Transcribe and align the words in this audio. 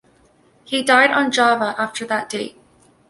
He 0.63 0.81
died 0.81 1.11
on 1.11 1.29
Java 1.29 1.75
after 1.77 2.07
that 2.07 2.27
date. 2.27 2.57